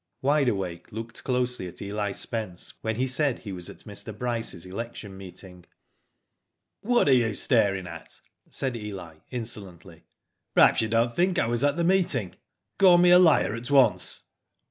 [0.23, 0.91] Wide Awake!
[0.91, 4.17] looked closely at Eli Spence when he said he was at Mr.
[4.17, 5.63] Bryce's election meeting.
[6.83, 8.09] ''What are you staring at?
[8.09, 8.19] '^
[8.49, 10.01] said Eli, in solently."
[10.55, 12.33] Perhaps you don't think I was at the meeting?
[12.79, 14.23] Call me a liar at once."